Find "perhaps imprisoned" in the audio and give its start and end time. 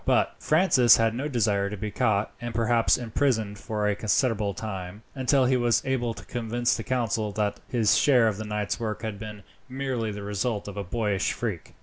2.55-3.59